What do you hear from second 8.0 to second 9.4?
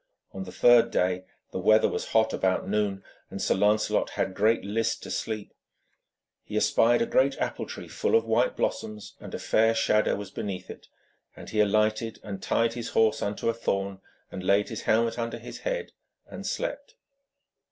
of white blossoms, and a